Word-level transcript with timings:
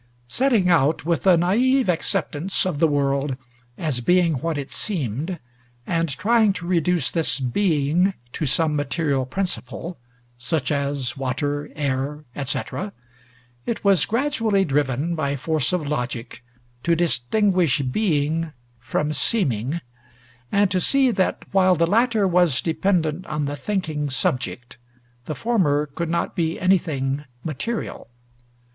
Setting 0.27 0.67
out 0.67 1.05
with 1.05 1.27
a 1.27 1.37
naïve 1.37 1.87
acceptance 1.87 2.65
of 2.65 2.79
the 2.79 2.87
world 2.87 3.37
as 3.77 4.01
being 4.01 4.33
what 4.39 4.57
it 4.57 4.71
seemed, 4.71 5.37
and 5.85 6.09
trying 6.09 6.53
to 6.53 6.65
reduce 6.65 7.11
this 7.11 7.39
Being 7.39 8.15
to 8.33 8.47
some 8.47 8.75
material 8.75 9.27
principle, 9.27 9.99
such 10.39 10.71
as 10.71 11.15
water, 11.15 11.69
air, 11.75 12.25
etc., 12.35 12.93
it 13.67 13.83
was 13.83 14.07
gradually 14.07 14.65
driven, 14.65 15.13
by 15.13 15.35
force 15.35 15.71
of 15.71 15.87
logic, 15.87 16.43
to 16.81 16.95
distinguish 16.95 17.81
Being 17.81 18.53
from 18.79 19.13
Seeming, 19.13 19.81
and 20.51 20.71
to 20.71 20.81
see 20.81 21.11
that 21.11 21.45
while 21.51 21.75
the 21.75 21.85
latter 21.85 22.27
was 22.27 22.59
dependent 22.63 23.27
on 23.27 23.45
the 23.45 23.55
thinking 23.55 24.09
subject, 24.09 24.79
the 25.25 25.35
former 25.35 25.85
could 25.85 26.09
not 26.09 26.35
be 26.35 26.59
anything 26.59 27.23
material. 27.43 28.09